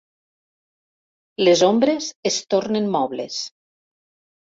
[1.43, 3.37] Les ombres es tornen mobles.